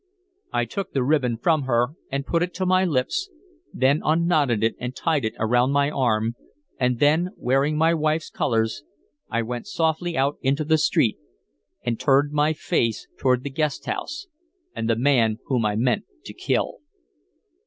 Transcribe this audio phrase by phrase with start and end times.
[0.51, 3.29] I took the ribbon from her and put it to my lips,
[3.71, 6.33] then unknotted it and tied it around my arm;
[6.79, 8.83] and then, wearing my wife's colors,
[9.29, 11.19] I went softly out into the street,
[11.83, 14.25] and turned my face toward the guest house
[14.75, 16.79] and the man whom I meant to kill.